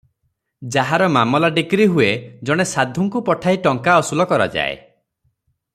[0.75, 2.09] ଯାହାର ମାମଲା ଡିକ୍ରୀ ହୁଏ
[2.51, 4.75] ଜଣେ ସାଧୁଙ୍କୁ ପଠାଇ ଟଙ୍କା ଅସୁଲ କରାଯାଏ।